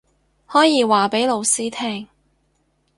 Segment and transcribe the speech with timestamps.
[0.47, 2.07] 可以話畀老師聽